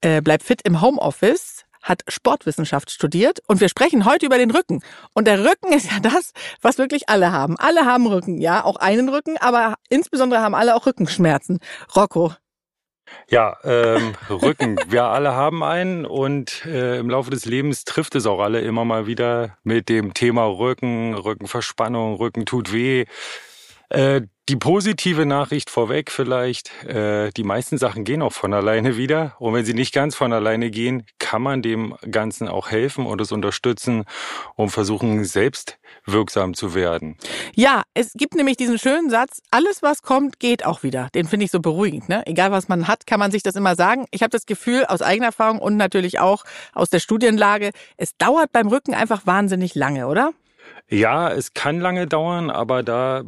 [0.00, 4.80] äh, Bleib fit im Homeoffice, hat Sportwissenschaft studiert und wir sprechen heute über den Rücken.
[5.12, 7.58] Und der Rücken ist ja das, was wirklich alle haben.
[7.58, 11.58] Alle haben Rücken, ja, auch einen Rücken, aber insbesondere haben alle auch Rückenschmerzen.
[11.94, 12.32] Rocco,
[13.28, 14.76] ja, ähm, Rücken.
[14.88, 18.84] Wir alle haben einen und äh, im Laufe des Lebens trifft es auch alle immer
[18.84, 23.06] mal wieder mit dem Thema Rücken, Rückenverspannung, Rücken tut weh.
[23.88, 29.36] Äh, die positive Nachricht vorweg vielleicht, äh, die meisten Sachen gehen auch von alleine wieder.
[29.38, 33.18] Und wenn sie nicht ganz von alleine gehen, kann man dem Ganzen auch helfen und
[33.22, 34.04] es unterstützen
[34.54, 37.16] und versuchen, selbst wirksam zu werden.
[37.54, 41.08] Ja, es gibt nämlich diesen schönen Satz, alles was kommt, geht auch wieder.
[41.14, 42.10] Den finde ich so beruhigend.
[42.10, 42.22] Ne?
[42.26, 44.04] Egal was man hat, kann man sich das immer sagen.
[44.10, 46.44] Ich habe das Gefühl aus eigener Erfahrung und natürlich auch
[46.74, 50.34] aus der Studienlage, es dauert beim Rücken einfach wahnsinnig lange, oder?
[50.92, 53.22] Ja, es kann lange dauern, aber da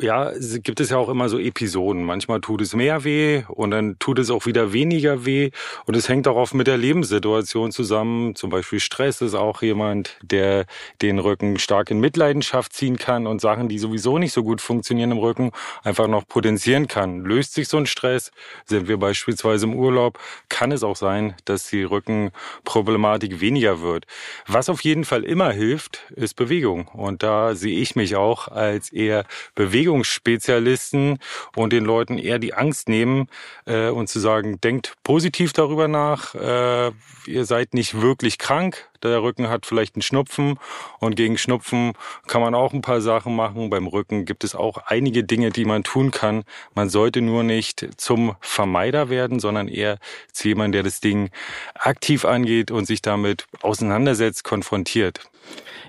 [0.00, 0.32] ja,
[0.64, 2.02] gibt es ja auch immer so Episoden.
[2.02, 5.52] Manchmal tut es mehr weh und dann tut es auch wieder weniger weh.
[5.84, 8.34] Und es hängt auch oft mit der Lebenssituation zusammen.
[8.34, 10.66] Zum Beispiel Stress ist auch jemand, der
[11.00, 15.12] den Rücken stark in Mitleidenschaft ziehen kann und Sachen, die sowieso nicht so gut funktionieren
[15.12, 15.52] im Rücken,
[15.84, 17.20] einfach noch potenzieren kann.
[17.20, 18.32] Löst sich so ein Stress,
[18.64, 24.06] sind wir beispielsweise im Urlaub, kann es auch sein, dass die Rückenproblematik weniger wird.
[24.48, 26.65] Was auf jeden Fall immer hilft, ist Bewegung.
[26.72, 31.18] Und da sehe ich mich auch als eher Bewegungsspezialisten
[31.54, 33.28] und den Leuten eher die Angst nehmen
[33.66, 36.92] äh, und zu sagen, denkt positiv darüber nach, äh,
[37.26, 40.58] ihr seid nicht wirklich krank, der Rücken hat vielleicht einen Schnupfen
[40.98, 41.92] und gegen Schnupfen
[42.26, 43.70] kann man auch ein paar Sachen machen.
[43.70, 46.44] Beim Rücken gibt es auch einige Dinge, die man tun kann.
[46.74, 49.98] Man sollte nur nicht zum Vermeider werden, sondern eher
[50.32, 51.30] zu jemandem, der das Ding
[51.74, 55.20] aktiv angeht und sich damit auseinandersetzt, konfrontiert.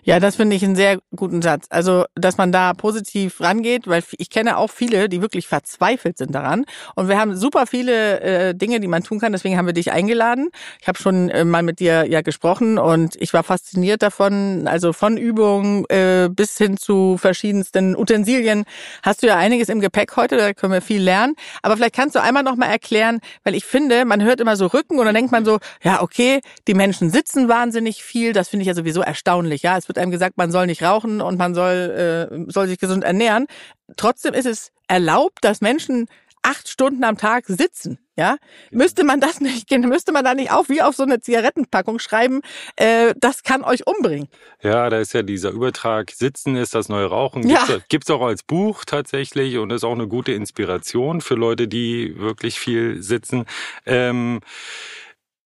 [0.07, 1.65] Ja, das finde ich einen sehr guten Satz.
[1.69, 6.33] Also, dass man da positiv rangeht, weil ich kenne auch viele, die wirklich verzweifelt sind
[6.33, 6.63] daran.
[6.95, 9.33] Und wir haben super viele äh, Dinge, die man tun kann.
[9.33, 10.47] Deswegen haben wir dich eingeladen.
[10.79, 14.69] Ich habe schon äh, mal mit dir ja gesprochen und ich war fasziniert davon.
[14.69, 18.63] Also von Übungen äh, bis hin zu verschiedensten Utensilien
[19.03, 20.37] hast du ja einiges im Gepäck heute.
[20.37, 21.35] Da können wir viel lernen.
[21.63, 24.67] Aber vielleicht kannst du einmal noch mal erklären, weil ich finde, man hört immer so
[24.67, 28.31] Rücken und dann denkt man so, ja okay, die Menschen sitzen wahnsinnig viel.
[28.31, 29.46] Das finde ich ja sowieso erstaunlich.
[29.55, 32.79] Ja, es wird einem gesagt, man soll nicht rauchen und man soll, äh, soll sich
[32.79, 33.47] gesund ernähren.
[33.95, 36.07] Trotzdem ist es erlaubt, dass Menschen
[36.47, 37.99] acht Stunden am Tag sitzen.
[38.15, 38.37] Ja,
[38.71, 42.41] müsste man das nicht, müsste man da nicht auch wie auf so eine Zigarettenpackung schreiben,
[42.75, 44.27] äh, das kann euch umbringen.
[44.63, 47.77] Ja, da ist ja dieser Übertrag, Sitzen ist das neue Rauchen, gibt's, ja.
[47.89, 52.59] gibt's auch als Buch tatsächlich und ist auch eine gute Inspiration für Leute, die wirklich
[52.59, 53.45] viel sitzen.
[53.85, 54.39] Ähm,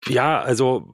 [0.08, 0.88] ja, also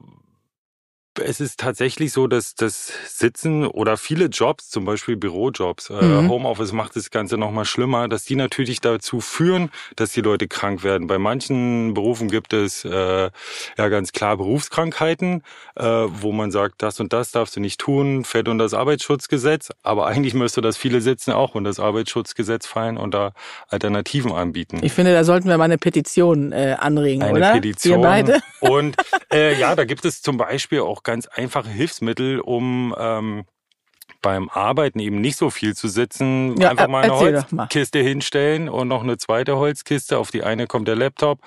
[1.18, 6.28] es ist tatsächlich so, dass das Sitzen oder viele Jobs, zum Beispiel Bürojobs, äh, mhm.
[6.28, 10.84] Homeoffice macht das Ganze nochmal schlimmer, dass die natürlich dazu führen, dass die Leute krank
[10.84, 11.06] werden.
[11.08, 13.30] Bei manchen Berufen gibt es äh,
[13.78, 15.42] ja ganz klar Berufskrankheiten,
[15.76, 19.70] äh, wo man sagt, das und das darfst du nicht tun, fällt unter das Arbeitsschutzgesetz.
[19.82, 23.32] Aber eigentlich müsste das viele Sitzen auch unter das Arbeitsschutzgesetz fallen und da
[23.68, 24.80] Alternativen anbieten.
[24.82, 27.50] Ich finde, da sollten wir mal eine Petition äh, anregen, eine oder?
[27.50, 28.00] Eine Petition.
[28.00, 28.40] Wir beide.
[28.60, 28.96] Und
[29.32, 33.44] äh, ja, da gibt es zum Beispiel auch ganz einfache Hilfsmittel, um ähm,
[34.22, 36.56] beim Arbeiten eben nicht so viel zu sitzen.
[36.60, 38.04] Ja, Einfach mal eine Holzkiste mal.
[38.04, 40.18] hinstellen und noch eine zweite Holzkiste.
[40.18, 41.40] Auf die eine kommt der Laptop,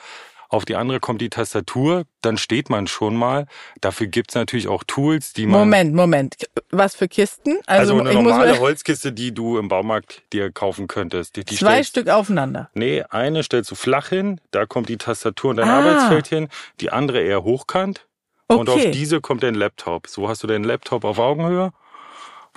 [0.50, 3.48] auf die andere kommt die Tastatur, dann steht man schon mal.
[3.82, 5.62] Dafür gibt's natürlich auch Tools, die man.
[5.62, 6.36] Moment, Moment.
[6.70, 7.58] Was für Kisten?
[7.66, 11.36] Also, also eine normale Holzkiste, die du im Baumarkt dir kaufen könntest.
[11.36, 12.70] Die, die zwei stellst, Stück aufeinander.
[12.76, 15.80] Nee, eine stellst du flach hin, da kommt die Tastatur und dein ah.
[15.80, 18.08] Arbeitsfeld hin, die andere eher hochkant.
[18.54, 18.60] Okay.
[18.60, 20.08] Und auf diese kommt dein Laptop.
[20.08, 21.72] So hast du deinen Laptop auf Augenhöhe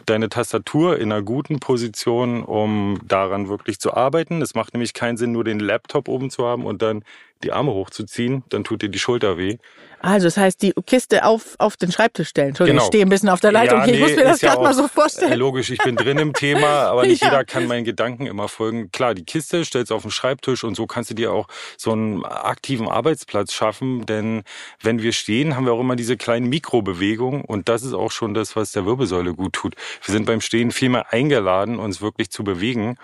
[0.05, 4.43] deine Tastatur in einer guten Position, um daran wirklich zu arbeiten.
[4.43, 7.03] Es macht nämlich keinen Sinn, nur den Laptop oben zu haben und dann
[7.43, 9.59] die Arme hochzuziehen, dann tut dir die Schulter weh.
[10.01, 12.49] Also das heißt, die Kiste auf, auf den Schreibtisch stellen.
[12.49, 12.85] Entschuldigung, genau.
[12.85, 13.81] ich stehe ein bisschen auf der Leitung.
[13.81, 15.33] Ja, nee, ich muss mir das gerade ja mal so vorstellen.
[15.33, 17.29] Äh, logisch, ich bin drin im Thema, aber nicht ja.
[17.29, 18.91] jeder kann meinen Gedanken immer folgen.
[18.93, 21.93] Klar, die Kiste stellst du auf den Schreibtisch und so kannst du dir auch so
[21.93, 24.07] einen aktiven Arbeitsplatz schaffen.
[24.07, 24.43] Denn
[24.81, 28.35] wenn wir stehen, haben wir auch immer diese kleinen Mikrobewegungen und das ist auch schon
[28.35, 29.75] das, was der Wirbelsäule gut tut.
[30.05, 32.97] Wir sind beim Stehen viel mehr eingeladen, uns wirklich zu bewegen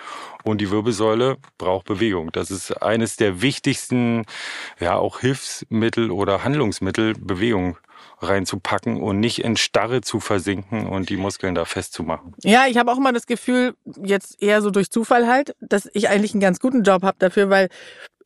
[0.45, 2.31] und die Wirbelsäule braucht Bewegung.
[2.33, 4.22] Das ist eines der wichtigsten,
[4.81, 7.77] ja, auch Hilfsmittel oder Handlungsmittel, Bewegung
[8.23, 12.35] reinzupacken und nicht in Starre zu versinken und die Muskeln da festzumachen.
[12.43, 16.09] Ja, ich habe auch immer das Gefühl, jetzt eher so durch Zufall halt, dass ich
[16.09, 17.69] eigentlich einen ganz guten Job habe dafür, weil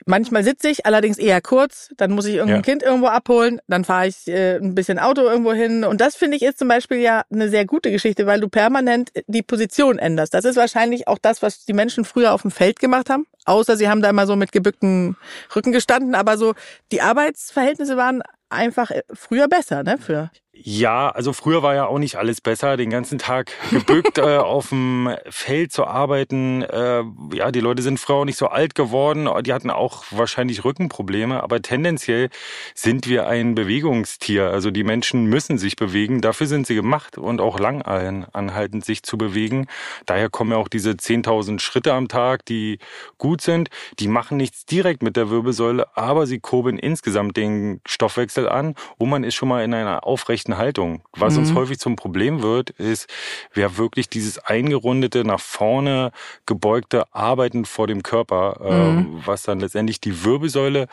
[0.09, 1.91] Manchmal sitze ich, allerdings eher kurz.
[1.97, 2.63] Dann muss ich irgendein ja.
[2.63, 3.61] Kind irgendwo abholen.
[3.67, 5.83] Dann fahre ich äh, ein bisschen Auto irgendwo hin.
[5.83, 9.11] Und das finde ich ist zum Beispiel ja eine sehr gute Geschichte, weil du permanent
[9.27, 10.33] die Position änderst.
[10.33, 13.27] Das ist wahrscheinlich auch das, was die Menschen früher auf dem Feld gemacht haben.
[13.47, 15.17] Außer sie haben da immer so mit gebückten
[15.55, 16.15] Rücken gestanden.
[16.15, 16.55] Aber so
[16.93, 19.99] die Arbeitsverhältnisse waren einfach äh, früher besser, ne?
[19.99, 20.31] Für
[20.63, 24.71] ja, also früher war ja auch nicht alles besser, den ganzen Tag gebückt äh, auf
[24.71, 26.63] dem Feld zu arbeiten.
[26.63, 27.05] Äh,
[27.35, 31.43] ja, die Leute sind früher auch nicht so alt geworden, die hatten auch wahrscheinlich Rückenprobleme,
[31.43, 32.31] aber tendenziell
[32.75, 34.51] sind wir ein Bewegungstier.
[34.51, 39.03] Also die Menschen müssen sich bewegen, dafür sind sie gemacht und auch lang anhaltend sich
[39.03, 39.67] zu bewegen.
[40.07, 42.79] Daher kommen ja auch diese 10.000 Schritte am Tag, die
[43.19, 43.69] gut sind.
[43.99, 49.11] Die machen nichts direkt mit der Wirbelsäule, aber sie kurbeln insgesamt den Stoffwechsel an und
[49.11, 51.03] man ist schon mal in einer aufrechten aufrechten Haltung.
[51.13, 51.41] Was mhm.
[51.41, 53.09] uns häufig zum Problem wird, ist,
[53.53, 56.13] wer wirklich dieses eingerundete, nach vorne
[56.47, 59.19] gebeugte Arbeiten vor dem Körper, mhm.
[59.21, 60.89] äh, was dann letztendlich die Wirbelsäule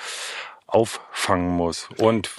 [0.68, 1.90] auffangen muss.
[1.98, 2.32] Und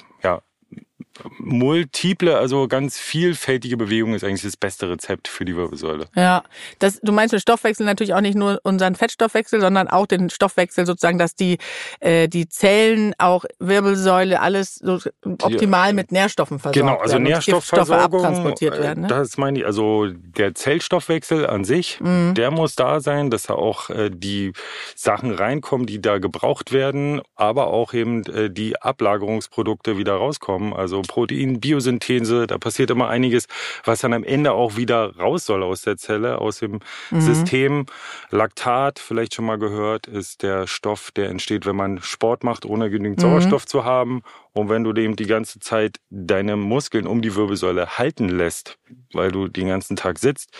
[1.38, 6.06] multiple, also ganz vielfältige Bewegung ist eigentlich das beste Rezept für die Wirbelsäule.
[6.14, 6.42] Ja,
[6.78, 10.86] das, du meinst mit Stoffwechsel natürlich auch nicht nur unseren Fettstoffwechsel, sondern auch den Stoffwechsel
[10.86, 11.58] sozusagen, dass die
[12.00, 14.98] äh, die Zellen auch Wirbelsäule alles so
[15.42, 18.24] optimal mit Nährstoffen versorgt Genau, also Nährstoffversorgung.
[18.24, 19.08] Abtransportiert werden, ne?
[19.08, 22.34] Das meine ich, also der Zellstoffwechsel an sich, mhm.
[22.34, 24.52] der muss da sein, dass da auch äh, die
[24.96, 31.03] Sachen reinkommen, die da gebraucht werden, aber auch eben äh, die Ablagerungsprodukte wieder rauskommen, also
[31.06, 33.46] Protein, Biosynthese, da passiert immer einiges,
[33.84, 36.80] was dann am Ende auch wieder raus soll aus der Zelle, aus dem
[37.10, 37.20] mhm.
[37.20, 37.86] System.
[38.30, 42.90] Laktat, vielleicht schon mal gehört, ist der Stoff, der entsteht, wenn man Sport macht, ohne
[42.90, 43.22] genügend mhm.
[43.22, 44.22] Sauerstoff zu haben.
[44.52, 48.78] Und wenn du dem die ganze Zeit deine Muskeln um die Wirbelsäule halten lässt,
[49.12, 50.50] weil du den ganzen Tag sitzt,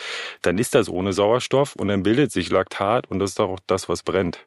[0.43, 3.89] dann ist das ohne Sauerstoff und dann bildet sich Laktat und das ist auch das,
[3.89, 4.45] was brennt.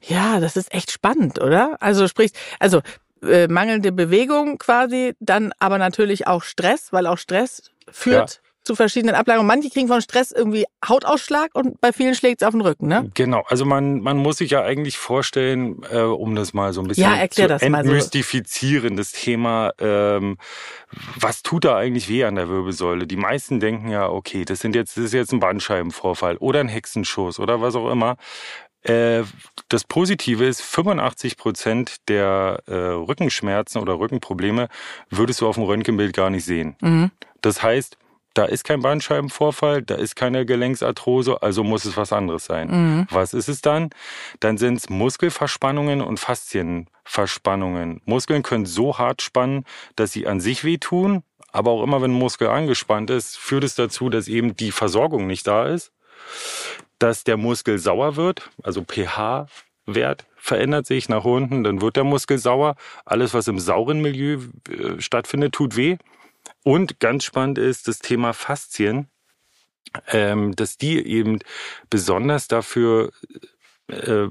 [0.00, 1.76] Ja, das ist echt spannend, oder?
[1.80, 2.80] Also sprich, also
[3.28, 8.50] äh, mangelnde Bewegung quasi, dann aber natürlich auch Stress, weil auch Stress führt ja.
[8.64, 9.46] zu verschiedenen Ablagerungen.
[9.46, 13.10] Manche kriegen von Stress irgendwie Hautausschlag und bei vielen schlägt es auf den Rücken, ne?
[13.14, 16.88] Genau, also man, man muss sich ja eigentlich vorstellen, äh, um das mal so ein
[16.88, 18.96] bisschen ja, zu entmystifizieren, so.
[18.96, 20.38] das Thema, ähm,
[21.16, 23.06] was tut da eigentlich weh an der Wirbelsäule?
[23.06, 26.68] Die meisten denken ja, okay, das sind jetzt, das ist jetzt ein Bandscheibenvorfall oder ein
[26.68, 28.16] Hexenschuss oder was auch immer.
[28.84, 29.24] Äh,
[29.68, 34.68] das Positive ist, 85 Prozent der äh, Rückenschmerzen oder Rückenprobleme
[35.10, 36.76] würdest du auf dem Röntgenbild gar nicht sehen.
[36.80, 37.10] Mhm.
[37.40, 37.96] Das heißt,
[38.34, 42.68] da ist kein Bandscheibenvorfall, da ist keine Gelenksarthrose, also muss es was anderes sein.
[42.68, 43.06] Mhm.
[43.10, 43.90] Was ist es dann?
[44.40, 48.02] Dann sind es Muskelverspannungen und Faszienverspannungen.
[48.04, 49.64] Muskeln können so hart spannen,
[49.96, 51.22] dass sie an sich wehtun,
[51.52, 55.26] aber auch immer, wenn ein Muskel angespannt ist, führt es dazu, dass eben die Versorgung
[55.26, 55.92] nicht da ist
[56.98, 62.38] dass der Muskel sauer wird, also pH-Wert verändert sich nach unten, dann wird der Muskel
[62.38, 62.76] sauer.
[63.06, 65.96] Alles, was im sauren Milieu äh, stattfindet, tut weh.
[66.62, 69.08] Und ganz spannend ist das Thema Faszien,
[70.08, 71.38] ähm, dass die eben
[71.88, 73.10] besonders dafür
[73.88, 74.28] äh,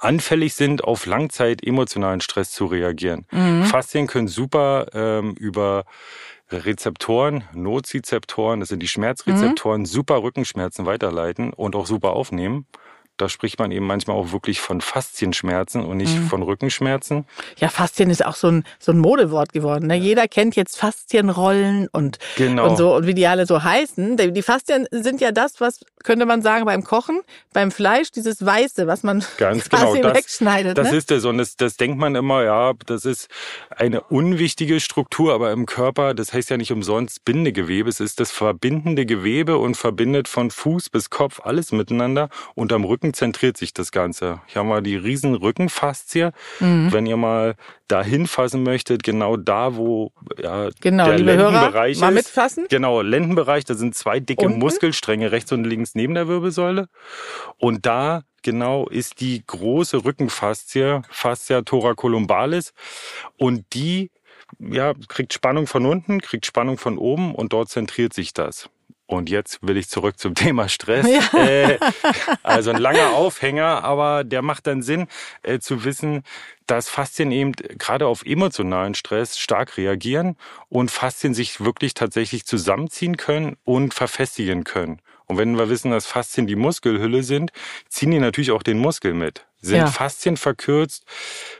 [0.00, 3.26] anfällig sind, auf Langzeit emotionalen Stress zu reagieren.
[3.30, 3.64] Mhm.
[3.64, 5.84] Faszien können super ähm, über
[6.50, 9.86] Rezeptoren, Nozizeptoren, das sind die Schmerzrezeptoren, mhm.
[9.86, 12.66] super Rückenschmerzen weiterleiten und auch super aufnehmen.
[13.18, 16.28] Da spricht man eben manchmal auch wirklich von Faszienschmerzen und nicht mhm.
[16.28, 17.26] von Rückenschmerzen.
[17.56, 19.88] Ja, Faszien ist auch so ein, so ein Modewort geworden.
[19.88, 19.96] Ne?
[19.96, 20.02] Ja.
[20.02, 22.70] Jeder kennt jetzt Faszienrollen und, genau.
[22.70, 24.16] und so und wie die alle so heißen.
[24.16, 27.20] Die Faszien sind ja das, was könnte man sagen, beim Kochen,
[27.52, 30.78] beim Fleisch, dieses Weiße, was man Ganz genau, das, wegschneidet.
[30.78, 30.96] das ne?
[30.96, 31.24] ist es.
[31.24, 33.28] Und das, das denkt man immer, ja, das ist
[33.70, 38.30] eine unwichtige Struktur, aber im Körper, das heißt ja nicht umsonst Bindegewebe, es ist das
[38.30, 43.74] verbindende Gewebe und verbindet von Fuß bis Kopf alles miteinander und am Rücken zentriert sich
[43.74, 44.40] das Ganze.
[44.46, 46.32] Hier haben wir die riesen Rückenfaszie.
[46.60, 46.92] Mhm.
[46.92, 47.56] Wenn ihr mal
[47.88, 52.14] dahin fassen möchtet, genau da, wo ja, Genau, der liebe Hörer, Lendenbereich mal ist.
[52.14, 52.66] mitfassen.
[52.68, 54.58] Genau, Lendenbereich, da sind zwei dicke Unten?
[54.58, 56.88] Muskelstränge rechts und links neben der Wirbelsäule.
[57.56, 62.72] Und da genau ist die große Rückenfaszie, Fascia thoracolumbalis.
[63.36, 64.10] Und die
[64.58, 68.70] ja, kriegt Spannung von unten, kriegt Spannung von oben und dort zentriert sich das.
[69.08, 71.06] Und jetzt will ich zurück zum Thema Stress.
[71.08, 71.38] Ja.
[71.38, 71.78] Äh,
[72.42, 75.08] also ein langer Aufhänger, aber der macht dann Sinn,
[75.42, 76.22] äh, zu wissen,
[76.66, 80.36] dass Faszien eben gerade auf emotionalen Stress stark reagieren
[80.68, 85.00] und Faszien sich wirklich tatsächlich zusammenziehen können und verfestigen können.
[85.28, 87.52] Und wenn wir wissen, dass Faszien die Muskelhülle sind,
[87.88, 89.46] ziehen die natürlich auch den Muskel mit.
[89.60, 89.86] Sind Ja.
[89.88, 91.04] Faszien verkürzt,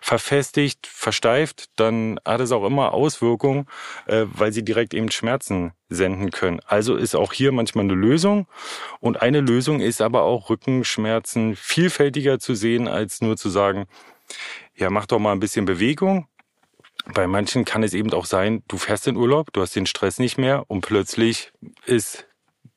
[0.01, 3.67] verfestigt, versteift, dann hat es auch immer Auswirkungen,
[4.07, 6.61] äh, weil sie direkt eben Schmerzen senden können.
[6.67, 8.47] Also ist auch hier manchmal eine Lösung.
[9.01, 13.87] Und eine Lösung ist aber auch Rückenschmerzen vielfältiger zu sehen, als nur zu sagen,
[14.77, 16.27] ja, mach doch mal ein bisschen Bewegung.
[17.13, 20.19] Bei manchen kann es eben auch sein, du fährst in Urlaub, du hast den Stress
[20.19, 21.53] nicht mehr und plötzlich
[21.85, 22.28] ist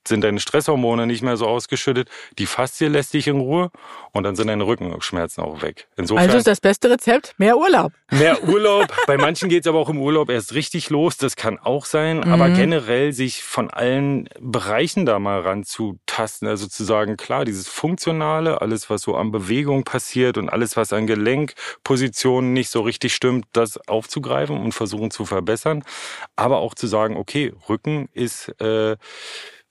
[0.08, 3.70] sind deine Stresshormone nicht mehr so ausgeschüttet, die Faszie lässt dich in Ruhe
[4.12, 5.88] und dann sind deine Rückenschmerzen auch weg.
[5.98, 7.92] Insofern Also ist das beste Rezept mehr Urlaub.
[8.12, 8.88] mehr Urlaub.
[9.08, 12.24] Bei manchen geht's aber auch im Urlaub erst richtig los, das kann auch sein.
[12.24, 12.54] Aber Mhm.
[12.56, 16.48] generell sich von allen Bereichen da mal ranzutasten.
[16.48, 20.94] Also zu sagen, klar, dieses Funktionale, alles, was so an Bewegung passiert und alles, was
[20.94, 25.84] an Gelenkpositionen nicht so richtig stimmt, das aufzugreifen und versuchen zu verbessern.
[26.36, 28.98] Aber auch zu sagen, okay, Rücken ist äh,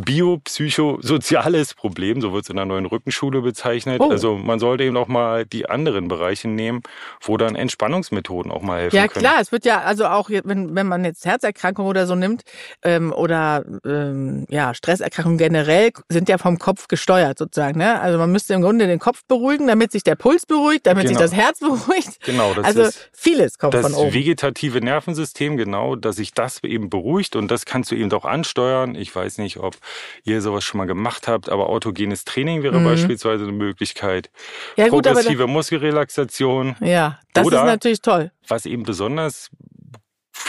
[0.00, 4.00] biopsychosoziales Problem, so wird es in der neuen Rückenschule bezeichnet.
[4.00, 4.10] Oh.
[4.10, 6.82] Also man sollte eben auch mal die anderen Bereiche nehmen,
[7.20, 9.24] wo dann Entspannungsmethoden auch mal helfen Ja können.
[9.24, 12.42] klar, es wird ja also auch, wenn, wenn man jetzt Herzerkrankungen oder so nimmt
[12.82, 17.78] ähm, oder ähm, ja Stresserkrankungen generell sind ja vom Kopf gesteuert sozusagen.
[17.78, 18.00] Ne?
[18.00, 21.16] Also man müsste im Grunde den Kopf beruhigen, damit sich der Puls beruhigt, damit sich
[21.16, 21.20] Genau.
[21.28, 22.18] das Herz beruhigt.
[22.24, 24.14] Genau, das also ist vieles kommt das von oben.
[24.14, 28.94] vegetative Nervensystem, genau, dass sich das eben beruhigt und das kannst du eben auch ansteuern.
[28.94, 29.76] Ich weiß nicht, ob
[30.24, 32.84] ihr sowas schon mal gemacht habt, aber autogenes Training wäre Mhm.
[32.84, 34.30] beispielsweise eine Möglichkeit.
[34.76, 36.76] Ja gut, Progressive Muskelrelaxation.
[36.80, 38.30] ja, das ist natürlich toll.
[38.48, 39.50] Was eben besonders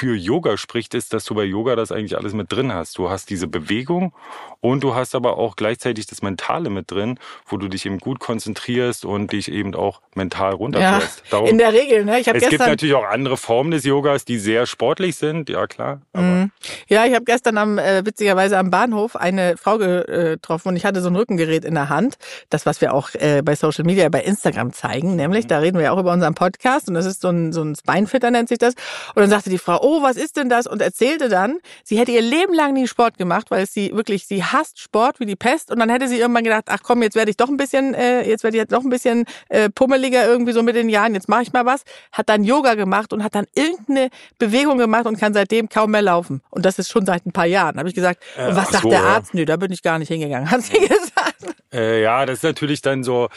[0.04, 2.98] für Yoga spricht, ist, dass du bei Yoga das eigentlich alles mit drin hast.
[2.98, 4.12] Du hast diese Bewegung
[4.60, 8.20] und du hast aber auch gleichzeitig das Mentale mit drin, wo du dich eben gut
[8.20, 11.24] konzentrierst und dich eben auch mental Ja, runterfährst.
[11.30, 12.04] Darum, in der Regel.
[12.04, 12.20] Ne?
[12.20, 15.48] Ich habe es gibt gestern natürlich auch andere Formen des Yogas, die sehr sportlich sind,
[15.48, 16.02] ja klar.
[16.14, 16.52] Mhm.
[16.90, 21.02] Ja, ich habe gestern am äh, witzigerweise am Bahnhof eine Frau getroffen und ich hatte
[21.02, 22.18] so ein Rückengerät in der Hand,
[22.50, 25.86] das was wir auch äh, bei Social Media, bei Instagram zeigen, nämlich da reden wir
[25.86, 28.58] ja auch über unseren Podcast und das ist so ein so ein Spinefitter nennt sich
[28.58, 28.76] das
[29.16, 32.12] und dann sagte die Frau, oh, was ist denn das und erzählte dann, sie hätte
[32.12, 35.72] ihr Leben lang nie Sport gemacht, weil sie wirklich sie hasst Sport wie die Pest
[35.72, 38.28] und dann hätte sie irgendwann gedacht, ach komm, jetzt werde ich doch ein bisschen äh,
[38.28, 41.30] jetzt werde ich jetzt noch ein bisschen äh, pummeliger irgendwie so mit den Jahren, jetzt
[41.30, 44.10] mache ich mal was, hat dann Yoga gemacht und hat dann irgendeine
[44.40, 46.42] Bewegung gemacht und kann seitdem kaum mehr laufen.
[46.50, 47.78] Und das ist schon seit ein paar Jahren.
[47.78, 49.06] Habe ich gesagt, Äh, und was sagt so, der ja.
[49.06, 49.34] Arzt?
[49.34, 51.13] Nö, da bin ich gar nicht hingegangen, hat sie gesagt.
[51.74, 53.30] Äh, ja, das ist natürlich dann so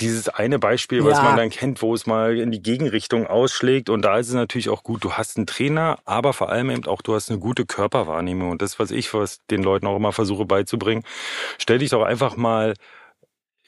[0.00, 1.24] dieses eine Beispiel, was Ja.
[1.24, 3.90] man dann kennt, wo es mal in die Gegenrichtung ausschlägt.
[3.90, 6.86] Und da ist es natürlich auch gut, du hast einen Trainer, aber vor allem eben
[6.86, 8.50] auch, du hast eine gute Körperwahrnehmung.
[8.50, 11.02] Und das, was ich, was den Leuten auch immer versuche beizubringen,
[11.58, 12.74] stell dich doch einfach mal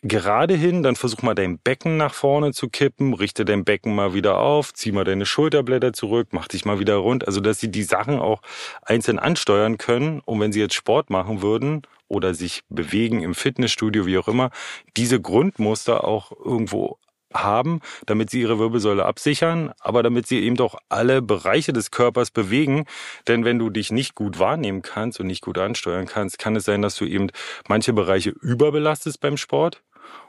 [0.05, 4.15] gerade hin, dann versuch mal dein Becken nach vorne zu kippen, richte dein Becken mal
[4.15, 7.27] wieder auf, zieh mal deine Schulterblätter zurück, mach dich mal wieder rund.
[7.27, 8.43] Also, dass sie die Sachen auch
[8.83, 10.21] einzeln ansteuern können.
[10.21, 14.51] Und wenn sie jetzt Sport machen würden oder sich bewegen im Fitnessstudio, wie auch immer,
[14.97, 16.99] diese Grundmuster auch irgendwo
[17.33, 22.31] haben, damit sie ihre Wirbelsäule absichern, aber damit sie eben doch alle Bereiche des Körpers
[22.31, 22.85] bewegen.
[23.27, 26.65] Denn wenn du dich nicht gut wahrnehmen kannst und nicht gut ansteuern kannst, kann es
[26.65, 27.29] sein, dass du eben
[27.69, 29.83] manche Bereiche überbelastest beim Sport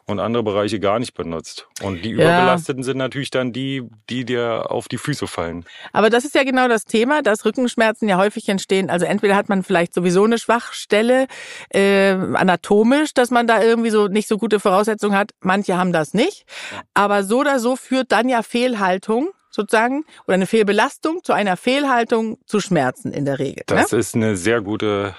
[0.05, 1.67] und andere Bereiche gar nicht benutzt.
[1.81, 2.15] Und die Ja.
[2.15, 5.65] überbelasteten sind natürlich dann die, die dir auf die Füße fallen.
[5.93, 8.89] Aber das ist ja genau das Thema, dass Rückenschmerzen ja häufig entstehen.
[8.89, 11.27] Also entweder hat man vielleicht sowieso eine Schwachstelle
[11.69, 15.31] äh, anatomisch, dass man da irgendwie so nicht so gute Voraussetzungen hat.
[15.39, 16.45] Manche haben das nicht.
[16.93, 22.37] Aber so oder so führt dann ja Fehlhaltung sozusagen oder eine Fehlbelastung zu einer Fehlhaltung
[22.45, 23.63] zu Schmerzen in der Regel.
[23.67, 23.97] Das ne?
[23.99, 25.15] ist eine sehr gute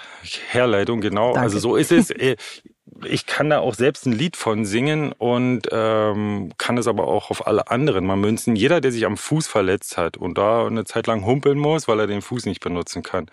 [0.50, 1.32] Herleitung, genau.
[1.32, 1.40] Danke.
[1.40, 2.10] Also so ist es.
[3.04, 7.30] Ich kann da auch selbst ein Lied von singen und ähm, kann es aber auch
[7.30, 8.56] auf alle anderen mal münzen.
[8.56, 12.00] Jeder, der sich am Fuß verletzt hat und da eine Zeit lang humpeln muss, weil
[12.00, 13.26] er den Fuß nicht benutzen kann,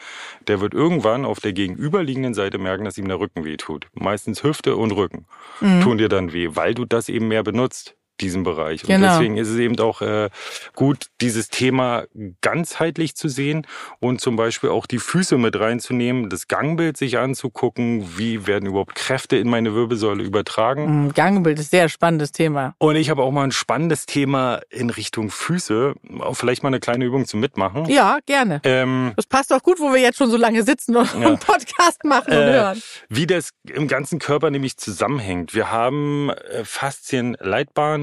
[0.48, 3.88] der wird irgendwann auf der gegenüberliegenden Seite merken, dass ihm der Rücken weh tut.
[3.93, 5.25] Meistens Hüfte und Rücken
[5.62, 5.82] mhm.
[5.82, 8.84] tun dir dann weh, weil du das eben mehr benutzt diesem Bereich.
[8.84, 9.13] Und genau.
[9.13, 10.29] deswegen ist es eben auch äh,
[10.75, 12.05] gut, dieses Thema
[12.41, 13.65] ganzheitlich zu sehen
[14.00, 18.96] und zum Beispiel auch die Füße mit reinzunehmen, das Gangbild sich anzugucken, wie werden überhaupt
[18.96, 21.08] Kräfte in meine Wirbelsäule übertragen.
[21.08, 22.75] Mm, Gangbild ist sehr spannendes Thema.
[22.77, 26.79] Und ich habe auch mal ein spannendes Thema in Richtung Füße, auch vielleicht mal eine
[26.79, 27.86] kleine Übung zum Mitmachen.
[27.86, 28.62] Ja, gerne.
[28.63, 31.36] Ähm, das passt doch gut, wo wir jetzt schon so lange sitzen und ja.
[31.36, 32.82] Podcast machen und äh, hören.
[33.10, 35.53] Wie das im ganzen Körper nämlich zusammenhängt.
[35.53, 36.63] Wir haben äh,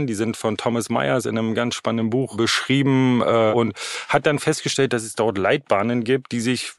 [0.00, 3.74] Faszienleitbahnen, die sind von Thomas Myers in einem ganz spannenden Buch beschrieben äh, und
[4.08, 6.72] hat dann festgestellt, dass es dort Leitbahnen gibt, die sich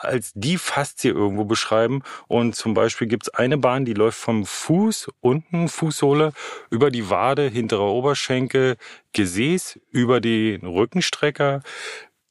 [0.00, 2.02] als die Faszie irgendwo beschreiben.
[2.28, 6.32] Und zum Beispiel gibt es eine Bahn, die läuft vom Fuß unten, Fußsohle,
[6.70, 8.76] über die Wade, hinterer Oberschenkel,
[9.12, 11.62] Gesäß, über den Rückenstrecker,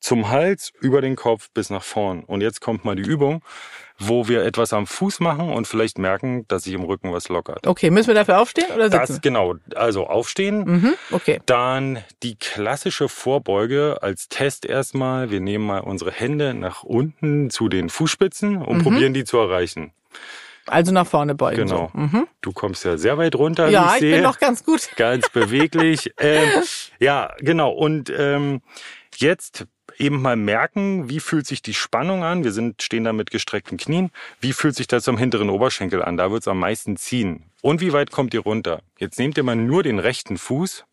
[0.01, 2.23] zum Hals, über den Kopf bis nach vorn.
[2.23, 3.41] Und jetzt kommt mal die Übung
[4.01, 7.67] wo wir etwas am Fuß machen und vielleicht merken, dass sich im Rücken was lockert.
[7.67, 9.13] Okay, müssen wir dafür aufstehen oder sitzen?
[9.13, 10.63] Das genau, also aufstehen.
[10.63, 11.39] Mhm, okay.
[11.45, 15.29] Dann die klassische Vorbeuge als Test erstmal.
[15.29, 18.83] Wir nehmen mal unsere Hände nach unten zu den Fußspitzen und mhm.
[18.83, 19.91] probieren die zu erreichen.
[20.67, 21.67] Also nach vorne beugen.
[21.67, 21.91] Genau.
[21.93, 21.99] So.
[21.99, 22.27] Mhm.
[22.41, 23.69] Du kommst ja sehr weit runter.
[23.69, 24.13] Ja, ich, ich sehe.
[24.15, 24.89] bin noch ganz gut.
[24.95, 26.13] Ganz beweglich.
[26.19, 26.49] ähm,
[26.99, 27.71] ja, genau.
[27.71, 28.61] Und ähm,
[29.17, 29.65] jetzt
[30.01, 32.43] eben mal merken, wie fühlt sich die Spannung an.
[32.43, 34.09] Wir sind, stehen da mit gestreckten Knien.
[34.39, 36.17] Wie fühlt sich das am hinteren Oberschenkel an?
[36.17, 37.43] Da wird es am meisten ziehen.
[37.61, 38.81] Und wie weit kommt ihr runter?
[38.97, 40.85] Jetzt nehmt ihr mal nur den rechten Fuß,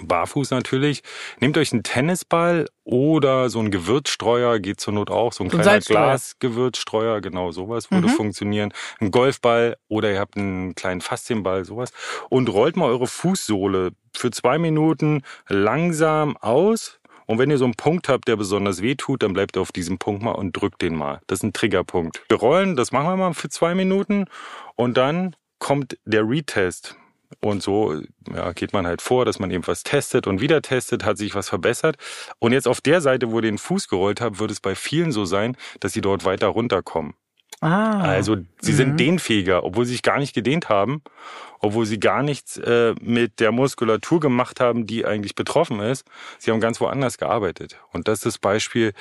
[0.00, 1.02] barfuß natürlich.
[1.40, 5.32] Nehmt euch einen Tennisball oder so ein Gewürzstreuer, geht zur Not auch.
[5.32, 8.12] So ein kleiner Glasgewürzstreuer, genau sowas würde mhm.
[8.12, 8.72] funktionieren.
[9.00, 11.90] Ein Golfball oder ihr habt einen kleinen Faszienball, sowas.
[12.28, 17.00] Und rollt mal eure Fußsohle für zwei Minuten langsam aus
[17.32, 19.96] und wenn ihr so einen Punkt habt, der besonders weh tut, dann bleibt auf diesem
[19.96, 21.22] Punkt mal und drückt den mal.
[21.28, 22.22] Das ist ein Triggerpunkt.
[22.28, 24.26] Wir rollen, das machen wir mal für zwei Minuten
[24.76, 26.94] und dann kommt der Retest.
[27.40, 27.98] Und so
[28.30, 31.34] ja, geht man halt vor, dass man eben was testet und wieder testet, hat sich
[31.34, 31.96] was verbessert.
[32.38, 35.10] Und jetzt auf der Seite, wo ihr den Fuß gerollt habt, wird es bei vielen
[35.10, 37.14] so sein, dass sie dort weiter runterkommen.
[37.62, 38.00] Ah.
[38.00, 38.76] Also sie mhm.
[38.76, 41.00] sind dehnfähiger, obwohl sie sich gar nicht gedehnt haben,
[41.60, 46.04] obwohl sie gar nichts äh, mit der Muskulatur gemacht haben, die eigentlich betroffen ist.
[46.38, 47.78] Sie haben ganz woanders gearbeitet.
[47.92, 48.94] Und das ist das Beispiel,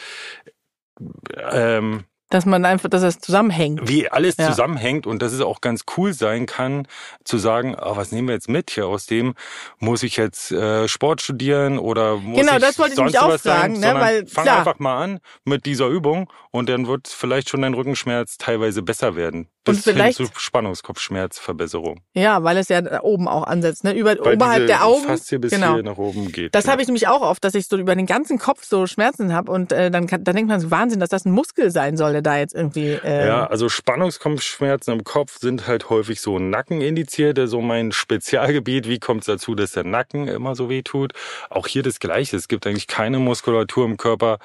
[1.51, 3.87] ähm, dass man einfach, dass es zusammenhängt.
[3.87, 4.47] Wie alles ja.
[4.47, 6.87] zusammenhängt und dass es auch ganz cool sein kann,
[7.23, 9.35] zu sagen, oh, was nehmen wir jetzt mit hier aus dem?
[9.79, 13.21] Muss ich jetzt äh, Sport studieren oder muss genau, ich das wollte sonst ich mich
[13.21, 13.93] auch fragen, ne?
[13.93, 14.59] Weil, fang klar.
[14.59, 19.15] einfach mal an mit dieser Übung und dann wird vielleicht schon dein Rückenschmerz teilweise besser
[19.15, 19.47] werden.
[19.63, 21.99] Bis und vielleicht hin zu Spannungskopfschmerzverbesserung.
[22.13, 23.93] Ja, weil es ja oben auch ansetzt, ne?
[23.93, 25.03] Über, weil oberhalb der Augen.
[25.03, 25.75] Fast hier bis genau.
[25.75, 26.55] hier nach oben geht.
[26.55, 26.71] Das ja.
[26.71, 29.51] habe ich nämlich auch oft, dass ich so über den ganzen Kopf so Schmerzen habe
[29.51, 32.20] und äh, dann, kann, dann denkt man so Wahnsinn, dass das ein Muskel sein soll,
[32.21, 32.91] da jetzt irgendwie.
[32.91, 38.87] Äh, ja, also Spannungskopfschmerzen im Kopf sind halt häufig so Nacken indiziert, so mein Spezialgebiet.
[38.87, 41.13] Wie kommt es dazu, dass der Nacken immer so weh tut?
[41.49, 42.37] Auch hier das Gleiche.
[42.37, 44.39] Es gibt eigentlich keine Muskulatur im Körper,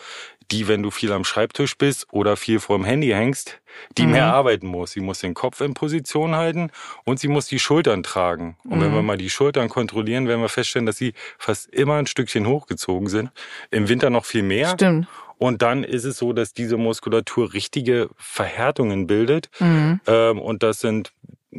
[0.50, 3.60] die, wenn du viel am Schreibtisch bist oder viel vor dem Handy hängst,
[3.98, 4.12] die mhm.
[4.12, 4.92] mehr arbeiten muss.
[4.92, 6.70] Sie muss den Kopf in Position halten
[7.04, 8.56] und sie muss die Schultern tragen.
[8.64, 8.82] Und mhm.
[8.82, 12.46] wenn wir mal die Schultern kontrollieren, werden wir feststellen, dass sie fast immer ein Stückchen
[12.46, 13.30] hochgezogen sind.
[13.70, 14.70] Im Winter noch viel mehr.
[14.70, 15.08] Stimmt.
[15.38, 19.50] Und dann ist es so, dass diese Muskulatur richtige Verhärtungen bildet.
[19.60, 20.00] Mhm.
[20.06, 21.12] Ähm, und das sind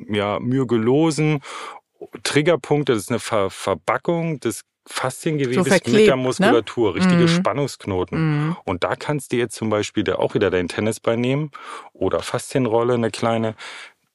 [0.10, 1.42] ja Myogelosen,
[2.24, 6.24] Triggerpunkte, das ist eine Ver Verbackung des Fasziengewebes so mit der ne?
[6.24, 6.96] Muskulatur, ne?
[6.96, 7.28] richtige mhm.
[7.28, 8.18] Spannungsknoten.
[8.20, 8.58] Mhm.
[8.64, 11.52] Und da kannst du jetzt zum Beispiel auch wieder dein Tennisball nehmen
[11.94, 13.56] oder Faszienrolle, eine kleine,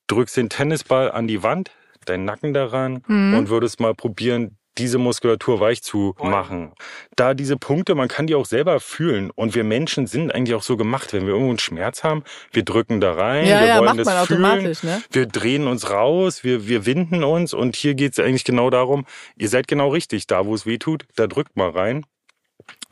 [0.07, 1.71] drückst den Tennisball an die Wand,
[2.07, 3.35] deinen Nacken daran mhm.
[3.35, 6.73] und würdest mal probieren, diese Muskulatur weich zu machen.
[7.17, 9.31] Da diese Punkte, man kann die auch selber fühlen.
[9.31, 12.65] Und wir Menschen sind eigentlich auch so gemacht, wenn wir irgendwo einen Schmerz haben, wir
[12.65, 15.03] drücken da rein, ja, wir ja, wollen das fühlen, ne?
[15.11, 17.53] wir drehen uns raus, wir, wir winden uns.
[17.53, 19.07] Und hier geht es eigentlich genau darum,
[19.37, 22.07] ihr seid genau richtig, da wo es weh tut, da drückt mal rein.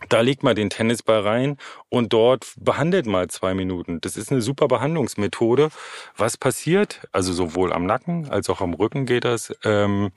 [0.08, 1.56] Da legt mal den Tennisball rein
[1.88, 4.00] und dort behandelt mal zwei Minuten.
[4.00, 5.68] Das ist eine super Behandlungsmethode.
[6.16, 7.06] Was passiert?
[7.12, 9.54] Also sowohl am Nacken als auch am Rücken geht das.
[9.62, 10.10] Ähm,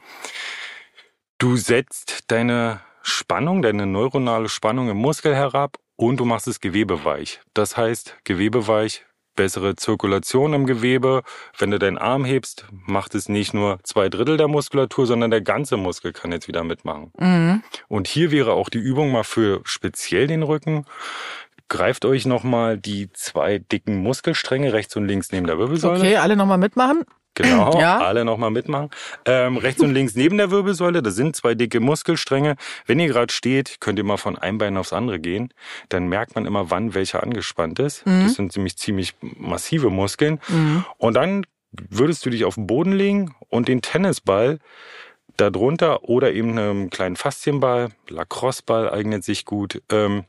[1.44, 7.04] Du setzt deine Spannung, deine neuronale Spannung im Muskel herab und du machst das Gewebe
[7.04, 7.42] weich.
[7.54, 9.04] Das heißt, Gewebe weich,
[9.36, 11.22] bessere Zirkulation im Gewebe.
[11.58, 15.42] Wenn du deinen Arm hebst, macht es nicht nur zwei Drittel der Muskulatur, sondern der
[15.42, 17.12] ganze Muskel kann jetzt wieder mitmachen.
[17.20, 17.62] Mhm.
[17.90, 20.86] Und hier wäre auch die Übung mal für speziell den Rücken.
[21.68, 26.00] Greift euch nochmal die zwei dicken Muskelstränge rechts und links neben der Wirbelsäule.
[26.00, 27.04] Okay, alle nochmal mitmachen.
[27.36, 28.00] Genau, Ja.
[28.00, 28.90] alle nochmal mitmachen.
[29.26, 32.56] Ähm, rechts und links neben der Wirbelsäule, das sind zwei dicke Muskelstränge.
[32.86, 35.54] Wenn ihr gerade steht, könnt ihr mal von einem Bein aufs andere gehen.
[35.90, 38.04] Dann merkt man immer, wann welcher angespannt ist.
[38.06, 40.40] Das sind nämlich ziemlich massive Muskeln.
[40.98, 44.60] Und dann würdest du dich auf den Boden legen und den Tennisball
[45.38, 50.26] darunter oder eben einen kleinen Faszienball, Lacrosseball eignet sich gut, ähm,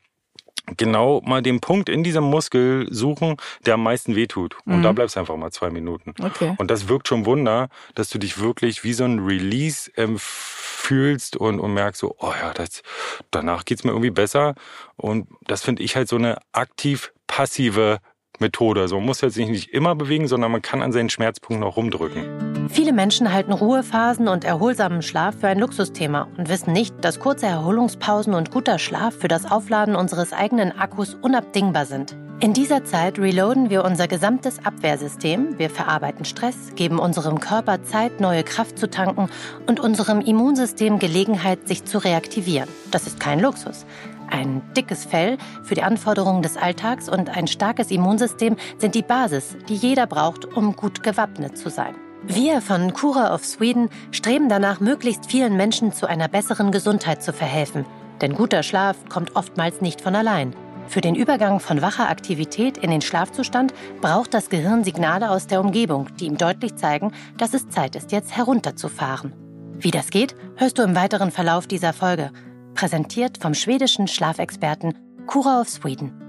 [0.77, 3.37] genau mal den Punkt in diesem Muskel suchen,
[3.67, 4.57] der am meisten wehtut.
[4.65, 6.15] Und da bleibst du einfach mal zwei Minuten.
[6.23, 6.55] Okay.
[6.57, 11.37] Und das wirkt schon Wunder, dass du dich wirklich wie so ein Release ähm, fühlst
[11.37, 12.83] und, und merkst so, oh ja, das,
[13.31, 14.55] danach geht's mir irgendwie besser.
[14.97, 17.99] Und das finde ich halt so eine aktiv-passive
[18.41, 18.81] Methode.
[18.81, 21.77] Also man muss jetzt sich nicht immer bewegen, sondern man kann an seinen Schmerzpunkten auch
[21.77, 22.69] rumdrücken.
[22.71, 27.47] Viele Menschen halten Ruhephasen und erholsamen Schlaf für ein Luxusthema und wissen nicht, dass kurze
[27.47, 32.17] Erholungspausen und guter Schlaf für das Aufladen unseres eigenen Akkus unabdingbar sind.
[32.41, 38.21] In dieser Zeit reloaden wir unser gesamtes Abwehrsystem, wir verarbeiten Stress, geben unserem Körper Zeit,
[38.21, 39.31] neue Kraft zu tanken
[39.67, 42.69] und unserem Immunsystem Gelegenheit, sich zu reaktivieren.
[42.91, 43.87] Das ist kein Luxus.
[44.31, 49.57] Ein dickes Fell für die Anforderungen des Alltags und ein starkes Immunsystem sind die Basis,
[49.69, 51.95] die jeder braucht, um gut gewappnet zu sein.
[52.27, 57.35] Wir von Cura of Sweden streben danach, möglichst vielen Menschen zu einer besseren Gesundheit zu
[57.35, 57.85] verhelfen.
[58.21, 60.55] Denn guter Schlaf kommt oftmals nicht von allein.
[60.87, 65.61] Für den Übergang von wacher Aktivität in den Schlafzustand braucht das Gehirn Signale aus der
[65.61, 69.33] Umgebung, die ihm deutlich zeigen, dass es Zeit ist, jetzt herunterzufahren.
[69.79, 72.31] Wie das geht, hörst du im weiteren Verlauf dieser Folge.
[72.75, 74.95] Präsentiert vom schwedischen Schlafexperten
[75.27, 76.24] Cura of Sweden.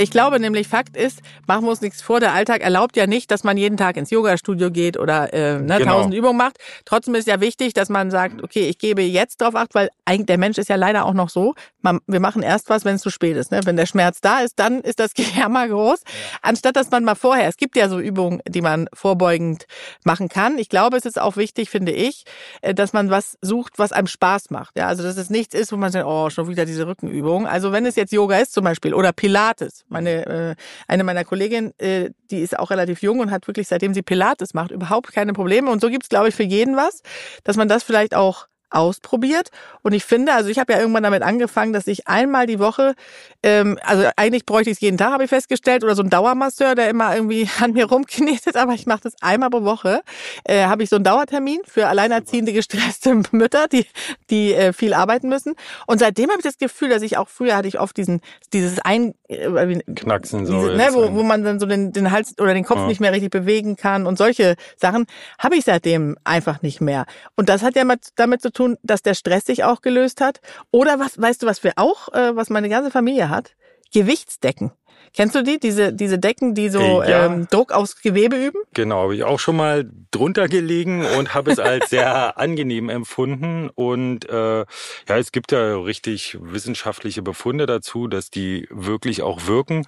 [0.00, 3.30] Ich glaube nämlich, Fakt ist, machen wir uns nichts vor, der Alltag erlaubt ja nicht,
[3.30, 5.92] dass man jeden Tag ins Yoga-Studio geht oder äh, ne, Genau.
[5.94, 6.58] tausend Übungen macht.
[6.84, 10.26] Trotzdem ist ja wichtig, dass man sagt, okay, ich gebe jetzt drauf acht, weil eigentlich
[10.26, 13.02] der Mensch ist ja leider auch noch so, man, wir machen erst was, wenn es
[13.02, 13.50] zu spät ist.
[13.50, 13.60] Ne?
[13.64, 16.02] Wenn der Schmerz da ist, dann ist das Gejammer groß.
[16.42, 19.66] Anstatt dass man mal vorher, es gibt ja so Übungen, die man vorbeugend
[20.04, 20.58] machen kann.
[20.58, 22.24] Ich glaube, es ist auch wichtig, finde ich,
[22.62, 24.76] äh, dass man was sucht, was einem Spaß macht.
[24.78, 27.46] Ja, also dass es nichts ist, wo man sagt, oh, schon wieder diese Rückenübung.
[27.46, 29.84] Also wenn es jetzt Yoga ist zum Beispiel oder Pilates.
[29.88, 30.54] Meine äh,
[30.86, 34.54] eine meiner Kolleginnen, äh, die ist auch relativ jung und hat wirklich seitdem sie Pilates
[34.54, 35.70] macht überhaupt keine Probleme.
[35.70, 37.02] Und so gibt's glaube ich für jeden was,
[37.44, 39.50] dass man das vielleicht auch ausprobiert.
[39.82, 42.94] Und ich finde, also ich habe ja irgendwann damit angefangen, dass ich einmal die Woche,
[43.42, 46.74] ähm, also eigentlich bräuchte ich es jeden Tag, habe ich festgestellt, oder so ein Dauermasseur,
[46.74, 50.02] der immer irgendwie an mir rumknetet, aber ich mache das einmal pro Woche,
[50.44, 53.86] äh, habe ich so einen Dauertermin für alleinerziehende, gestresste Mütter, die,
[54.30, 55.54] die äh, viel arbeiten müssen.
[55.86, 58.20] Und seitdem habe ich das Gefühl, dass ich auch früher hatte ich oft diesen,
[58.52, 60.52] dieses ein, äh, Knacksen so.
[60.52, 62.86] diese, ne, wo, wo man dann so den, den Hals oder den Kopf Ja.
[62.86, 65.06] nicht mehr richtig bewegen kann und solche Sachen
[65.38, 67.06] habe ich seitdem einfach nicht mehr.
[67.36, 70.40] Und das hat ja mit, damit zu tun, dass der Stress sich auch gelöst hat.
[70.70, 73.52] Oder was, weißt du, was wir auch, äh, was meine ganze Familie hat?
[73.92, 74.72] Gewichtsdecken.
[75.14, 75.58] Kennst du die?
[75.58, 77.26] Diese, diese Decken, die so Äh, ja.
[77.26, 78.60] ähm, Druck aufs Gewebe üben?
[78.74, 83.70] Genau, habe ich auch schon mal drunter gelegen und habe es als sehr angenehm empfunden.
[83.74, 89.86] Und äh, ja, es gibt ja richtig wissenschaftliche Befunde dazu, dass die wirklich auch wirken.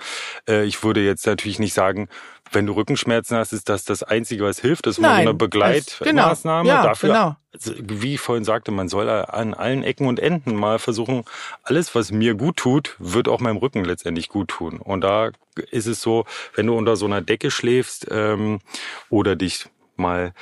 [0.48, 2.08] Äh, ich würde jetzt natürlich nicht sagen,
[2.52, 4.86] wenn du Rückenschmerzen hast, ist das das Einzige, was hilft.
[4.86, 6.68] Das ist Nein, eine Begleitmaßnahme.
[6.68, 6.74] genau.
[6.74, 7.36] Ja, Dafür, genau.
[7.52, 11.24] also, wie ich vorhin sagte, man soll an allen Ecken und Enden mal versuchen,
[11.62, 14.78] alles, was mir gut tut, wird auch meinem Rücken letztendlich gut tun.
[14.78, 15.30] Und da
[15.70, 18.60] ist es so, wenn du unter so einer Decke schläfst ähm,
[19.08, 20.32] oder dich mal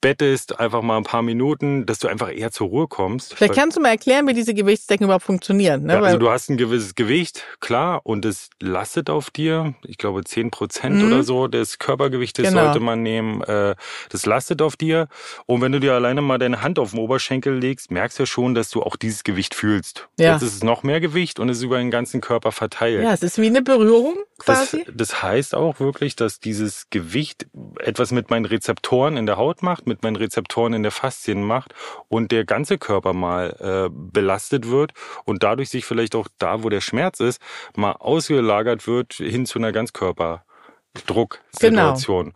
[0.00, 3.34] bettest, einfach mal ein paar Minuten, dass du einfach eher zur Ruhe kommst.
[3.34, 5.84] Vielleicht kannst du mal erklären, wie diese Gewichtsdecken überhaupt funktionieren.
[5.84, 5.94] Ne?
[5.94, 9.74] Ja, also du hast ein gewisses Gewicht, klar, und es lastet auf dir.
[9.84, 11.06] Ich glaube, 10 Prozent Mhm.
[11.08, 12.64] oder so des Körpergewichtes Genau.
[12.64, 13.42] sollte man nehmen.
[13.42, 13.74] Äh,
[14.10, 15.08] Das lastet auf dir.
[15.46, 18.26] Und wenn du dir alleine mal deine Hand auf den Oberschenkel legst, merkst du ja
[18.26, 20.08] schon, dass du auch dieses Gewicht fühlst.
[20.18, 20.32] Ja.
[20.34, 23.02] Jetzt ist es noch mehr Gewicht und es ist über den ganzen Körper verteilt.
[23.02, 24.84] ja, es ist wie eine Berührung Das, quasi.
[24.92, 27.46] das heißt auch wirklich, dass dieses Gewicht
[27.80, 31.74] etwas mit meinen Rezeptoren in der Haut macht, mit meinen Rezeptoren in der Faszien macht
[32.08, 34.92] und der ganze Körper mal äh, belastet wird
[35.24, 37.40] und dadurch sich vielleicht auch da, wo der Schmerz ist,
[37.74, 42.34] mal ausgelagert wird hin zu einer Ganzkörperdrucksituation.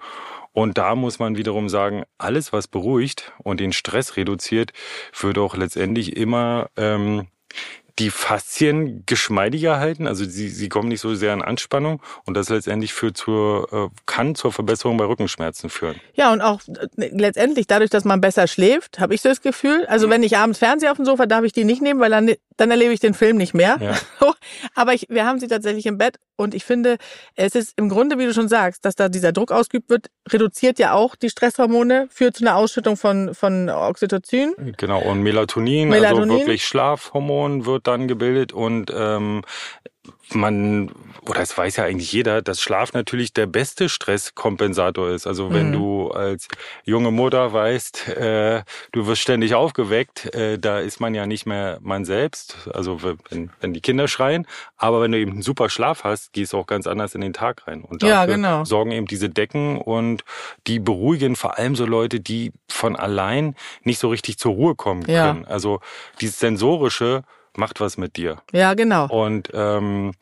[0.52, 4.72] Und da muss man wiederum sagen, alles, was beruhigt und den Stress reduziert,
[5.18, 7.28] wird auch letztendlich immer ähm,
[7.98, 12.48] die Faszien geschmeidiger halten, also sie, sie kommen nicht so sehr in Anspannung und das
[12.48, 15.96] letztendlich führt zur, äh, kann zur Verbesserung bei Rückenschmerzen führen.
[16.14, 19.86] Ja, und auch äh, letztendlich dadurch, dass man besser schläft, habe ich so das Gefühl.
[19.86, 22.30] Also wenn ich abends Fernseher auf dem Sofa, darf ich die nicht nehmen, weil dann,
[22.62, 23.76] dann erlebe ich den Film nicht mehr.
[23.80, 23.98] Ja.
[24.76, 26.96] Aber ich, wir haben sie tatsächlich im Bett und ich finde,
[27.34, 30.78] es ist im Grunde, wie du schon sagst, dass da dieser Druck ausgeübt wird, reduziert
[30.78, 34.54] ja auch die Stresshormone, führt zu einer Ausschüttung von, von Oxytocin.
[34.76, 36.30] Genau, und Melatonin, Melatonin.
[36.30, 39.42] also wirklich Schlafhormon wird dann gebildet und ähm,
[40.30, 40.90] man,
[41.26, 45.26] oder es weiß ja eigentlich jeder, dass Schlaf natürlich der beste Stresskompensator ist.
[45.26, 45.72] Also wenn mhm.
[45.72, 46.48] du als
[46.84, 51.78] junge Mutter weißt, äh, du wirst ständig aufgeweckt, äh, da ist man ja nicht mehr
[51.82, 52.68] man selbst.
[52.72, 54.46] Also wenn, wenn die Kinder schreien.
[54.76, 57.32] Aber wenn du eben einen super Schlaf hast, gehst du auch ganz anders in den
[57.32, 57.82] Tag rein.
[57.82, 58.64] Und dafür ja, genau.
[58.64, 60.24] sorgen eben diese Decken und
[60.66, 65.04] die beruhigen vor allem so Leute, die von allein nicht so richtig zur Ruhe kommen
[65.04, 65.42] können.
[65.42, 65.48] Ja.
[65.48, 65.80] Also
[66.20, 67.22] dieses sensorische
[67.56, 68.42] macht was mit dir.
[68.52, 69.06] Ja, genau.
[69.06, 70.12] Und ähm,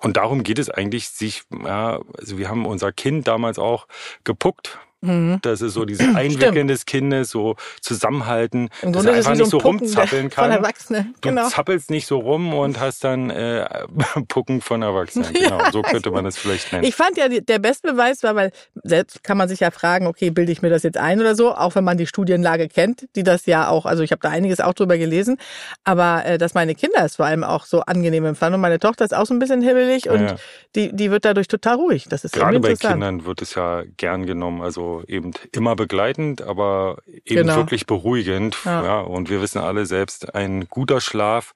[0.00, 3.88] und darum geht es eigentlich, sich, ja, also wir haben unser Kind damals auch
[4.22, 5.38] gepuckt Mhm.
[5.42, 9.58] Das ist so dieses Einwickeln des Kindes, so zusammenhalten, Im dass er einfach nicht so,
[9.58, 10.46] rumzappeln kann.
[10.46, 11.14] Von Erwachsenen.
[11.20, 11.44] Genau.
[11.44, 13.66] Du zappelst nicht so rum und hast dann äh,
[14.28, 15.28] Pucken von Erwachsenen.
[15.38, 16.84] Genau, ja, so könnte man das vielleicht nennen.
[16.84, 18.50] Ich fand ja, der beste Beweis war, weil
[18.82, 21.54] selbst kann man sich ja fragen, okay, bilde ich mir das jetzt ein oder so,
[21.54, 24.60] auch wenn man die Studienlage kennt, die das ja auch, also ich habe da einiges
[24.60, 25.36] auch drüber gelesen,
[25.84, 29.04] aber äh, dass meine Kinder es vor allem auch so angenehm empfanden und meine Tochter
[29.04, 30.36] ist auch so ein bisschen hibbelig und ja.
[30.74, 32.06] die, die wird dadurch total ruhig.
[32.08, 36.98] Das ist Gerade bei Kindern wird es ja gern genommen, also eben immer begleitend, aber
[37.24, 37.56] eben genau.
[37.56, 38.56] wirklich beruhigend.
[38.64, 38.84] Ja.
[38.84, 39.00] ja.
[39.00, 41.54] Und wir wissen alle selbst, ein guter Schlaf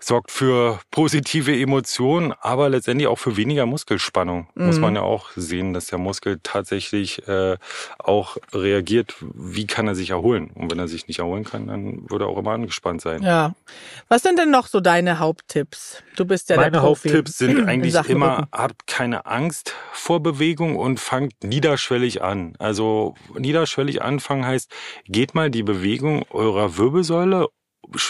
[0.00, 4.48] sorgt für positive Emotionen, aber letztendlich auch für weniger Muskelspannung.
[4.54, 4.66] Mhm.
[4.66, 7.56] Muss man ja auch sehen, dass der Muskel tatsächlich äh,
[7.98, 9.14] auch reagiert.
[9.20, 10.50] Wie kann er sich erholen?
[10.54, 13.22] Und wenn er sich nicht erholen kann, dann würde er auch immer angespannt sein.
[13.22, 13.54] Ja.
[14.08, 16.02] Was sind denn noch so deine Haupttipps?
[16.16, 20.76] Du bist ja Meine der Profi Haupttipps sind eigentlich immer, habt keine Angst vor Bewegung
[20.76, 22.54] und fangt niederschwellig an.
[22.58, 24.70] Also niederschwellig anfangen heißt,
[25.06, 27.48] geht mal die Bewegung eurer Wirbelsäule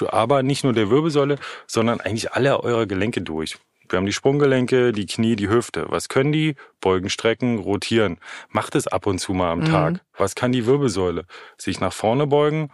[0.08, 3.58] aber nicht nur der Wirbelsäule, sondern eigentlich alle eure Gelenke durch.
[3.88, 5.86] Wir haben die Sprunggelenke, die Knie, die Hüfte.
[5.88, 6.56] Was können die?
[6.80, 8.18] Beugen, strecken, rotieren.
[8.50, 9.64] Macht es ab und zu mal am mhm.
[9.66, 10.00] Tag.
[10.16, 11.24] Was kann die Wirbelsäule?
[11.56, 12.70] Sich nach vorne beugen,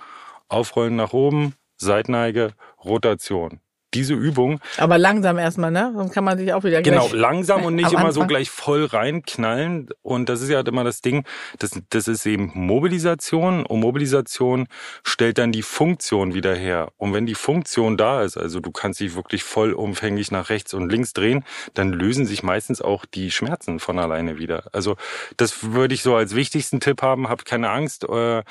[0.48, 2.54] aufrollen nach oben, Seitneige,
[2.84, 3.60] Rotation
[3.94, 4.60] diese Übung.
[4.76, 5.92] Aber langsam erstmal, ne?
[5.94, 9.88] Sonst kann man sich auch wieder Genau, langsam und nicht immer so gleich voll reinknallen.
[10.02, 11.24] Und das ist ja immer das Ding,
[11.58, 14.66] das, das ist eben Mobilisation und Mobilisation
[15.04, 16.90] stellt dann die Funktion wieder her.
[16.96, 20.90] Und wenn die Funktion da ist, also du kannst dich wirklich vollumfänglich nach rechts und
[20.90, 24.64] links drehen, dann lösen sich meistens auch die Schmerzen von alleine wieder.
[24.72, 24.96] Also
[25.36, 28.42] das würde ich so als wichtigsten Tipp haben, habt keine Angst, äh,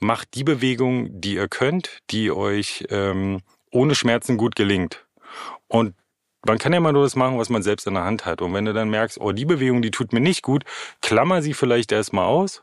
[0.00, 3.40] macht die Bewegung, die ihr könnt, die euch ähm,
[3.74, 5.04] ohne Schmerzen gut gelingt.
[5.68, 5.94] Und
[6.46, 8.42] man kann ja immer nur das machen, was man selbst in der Hand hat.
[8.42, 10.64] Und wenn du dann merkst, oh, die Bewegung, die tut mir nicht gut,
[11.00, 12.62] klammer sie vielleicht erstmal aus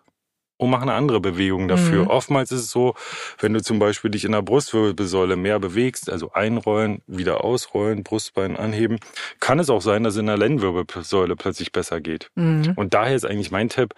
[0.57, 2.03] und mach eine andere Bewegung dafür.
[2.03, 2.09] Mhm.
[2.09, 2.93] Oftmals ist es so,
[3.39, 8.55] wenn du zum Beispiel dich in der Brustwirbelsäule mehr bewegst, also einrollen, wieder ausrollen, Brustbein
[8.55, 8.99] anheben,
[9.39, 12.29] kann es auch sein, dass es in der Lendenwirbelsäule plötzlich besser geht.
[12.35, 12.73] Mhm.
[12.75, 13.95] Und daher ist eigentlich mein Tipp,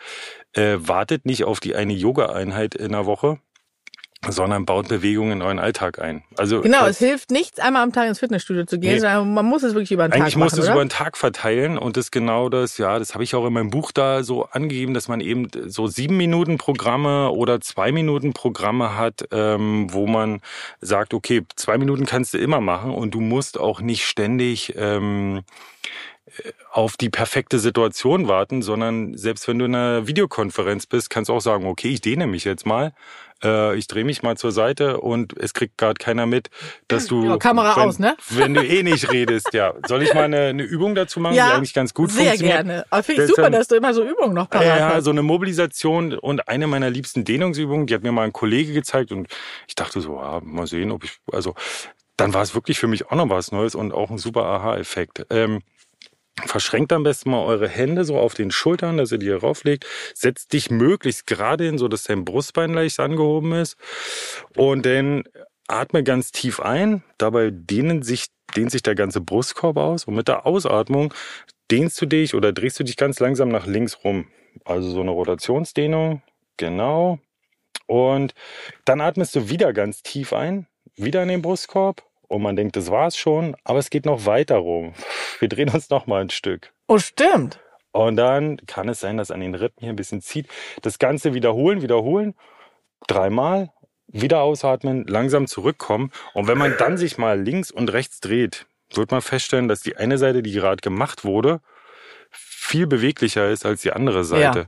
[0.54, 3.40] äh, wartet nicht auf die eine Yoga-Einheit in der Woche,
[4.30, 6.24] sondern baut Bewegungen in euren Alltag ein.
[6.38, 9.00] Also genau, es hilft nichts, einmal am Tag ins Fitnessstudio zu gehen, nee.
[9.00, 10.44] sondern man muss es wirklich über den Tag Eigentlich machen.
[10.44, 13.36] Eigentlich muss es über den Tag verteilen und das genau das, ja, das habe ich
[13.36, 17.62] auch in meinem Buch da so angegeben, dass man eben so sieben Minuten Programme oder
[17.62, 20.42] zwei Minuten Programme hat, ähm, wo man
[20.82, 25.44] sagt, okay, zwei Minuten kannst du immer machen und du musst auch nicht ständig ähm,
[26.72, 31.34] auf die perfekte Situation warten, sondern selbst wenn du in einer Videokonferenz bist, kannst du
[31.34, 32.94] auch sagen, okay, ich dehne mich jetzt mal,
[33.44, 36.50] äh, ich drehe mich mal zur Seite und es kriegt gerade keiner mit,
[36.88, 38.16] dass du ja, Kamera wenn, aus, ne?
[38.30, 39.74] Wenn du eh nicht redest, ja.
[39.88, 42.56] Soll ich mal eine, eine Übung dazu machen, ja, die eigentlich ganz gut sehr funktioniert?
[42.56, 42.86] Sehr gerne.
[42.90, 44.94] Aber finde ich super, dass du immer so Übungen noch parat ja, hast.
[44.94, 48.74] Ja, so eine Mobilisation und eine meiner liebsten Dehnungsübungen, die hat mir mal ein Kollege
[48.74, 49.28] gezeigt und
[49.68, 51.56] ich dachte so, ja, mal sehen, ob ich, also
[52.18, 55.26] dann war es wirklich für mich auch noch was Neues und auch ein super Aha-Effekt.
[55.30, 55.62] Ähm,
[56.42, 59.86] Verschränkt am besten mal eure Hände so auf den Schultern, dass ihr die hier rauflegt.
[60.16, 63.78] Setzt dich möglichst gerade hin, so dass dein Brustbein leicht angehoben ist.
[64.58, 65.24] Und dann
[65.68, 67.04] atme ganz tief ein.
[67.20, 70.06] Dabei dehnen sich, dehnt sich der ganze Brustkorb aus.
[70.06, 71.14] Und mit der Ausatmung
[71.70, 74.28] dehnst du dich oder drehst du dich ganz langsam nach links rum.
[74.66, 76.24] Also so eine Rotationsdehnung.
[76.58, 77.20] Genau.
[77.86, 78.34] Und
[78.86, 80.68] dann atmest du wieder ganz tief ein.
[80.96, 84.56] Wieder in den Brustkorb und man denkt, das war's schon, aber es geht noch weiter
[84.56, 84.94] rum.
[85.40, 86.74] Wir drehen uns noch mal ein Stück.
[86.88, 87.60] Oh, stimmt.
[87.92, 90.48] Und dann kann es sein, dass an den Rippen hier ein bisschen zieht.
[90.82, 92.34] Das Ganze wiederholen, wiederholen.
[93.08, 93.72] Dreimal.
[94.08, 96.12] Wieder ausatmen, langsam zurückkommen.
[96.34, 99.96] Und wenn man dann sich mal links und rechts dreht, wird man feststellen, dass die
[99.96, 101.62] eine Seite, die gerade gemacht wurde,
[102.32, 104.60] viel beweglicher ist als die andere Seite.
[104.60, 104.66] Ja.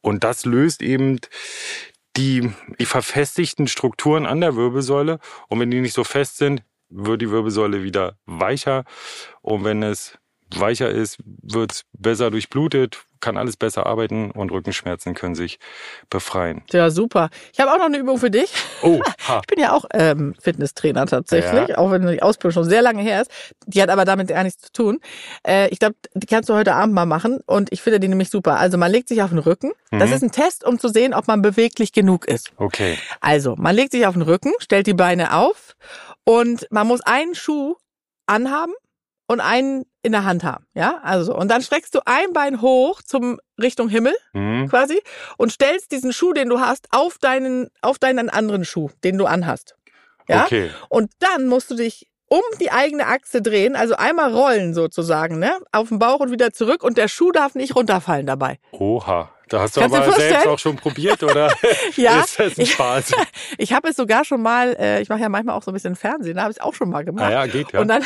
[0.00, 1.20] Und das löst eben
[2.16, 5.18] die, die verfestigten Strukturen an der Wirbelsäule.
[5.48, 8.84] Und wenn die nicht so fest sind, wird die Wirbelsäule wieder weicher.
[9.42, 10.18] Und wenn es
[10.54, 15.58] weicher ist, wird's besser durchblutet, kann alles besser arbeiten und Rückenschmerzen können sich
[16.10, 16.62] befreien.
[16.70, 17.30] Ja, super.
[17.54, 18.52] Ich habe auch noch eine Übung für dich.
[18.82, 19.40] Oh, ha.
[19.40, 21.78] Ich bin ja auch ähm, Fitnesstrainer tatsächlich, Ja.
[21.78, 23.30] auch wenn die Ausbildung schon sehr lange her ist.
[23.66, 25.00] Die hat aber damit gar nichts zu tun.
[25.46, 28.28] Äh, ich glaube, die kannst du heute Abend mal machen und ich finde die nämlich
[28.28, 28.58] super.
[28.58, 29.72] Also man legt sich auf den Rücken.
[29.90, 30.16] Das Mhm.
[30.16, 32.52] ist ein Test, um zu sehen, ob man beweglich genug ist.
[32.58, 32.98] Okay.
[33.22, 35.63] Also, man legt sich auf den Rücken, stellt die Beine auf
[36.24, 37.76] und man muss einen Schuh
[38.26, 38.72] anhaben
[39.26, 41.00] und einen in der Hand haben, ja?
[41.02, 41.36] Also, so.
[41.38, 44.68] und dann streckst du ein Bein hoch zum Richtung Himmel Mhm.
[44.68, 45.00] quasi
[45.38, 49.24] und stellst diesen Schuh, den du hast, auf deinen auf deinen anderen Schuh, den du
[49.26, 49.76] anhast.
[50.28, 50.44] Ja?
[50.44, 50.70] Okay.
[50.88, 55.52] Und dann musst du dich um die eigene Achse drehen, also einmal rollen sozusagen, ne?
[55.72, 58.58] Auf den Bauch und wieder zurück und der Schuh darf nicht runterfallen dabei.
[58.72, 59.30] Oha.
[59.54, 61.48] Da hast du Kannst aber selbst auch schon probiert, oder?
[61.96, 63.12] Ja, Ist das ein ich- Spaß?
[63.58, 65.94] Ich habe es sogar schon mal, äh, ich mache ja manchmal auch so ein bisschen
[65.94, 67.26] Fernsehen, da habe ich es auch schon mal gemacht.
[67.26, 67.80] Ah ja, geht, ja.
[67.80, 68.02] Und dann